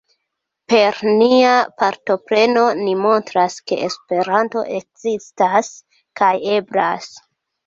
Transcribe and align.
Per 0.71 1.01
nia 1.17 1.51
partopreno, 1.81 2.63
ni 2.79 2.95
montras 3.01 3.59
ke 3.73 3.77
Esperanto 3.89 4.65
ekzistas 4.79 5.71
kaj 6.23 6.33
eblas. 6.57 7.13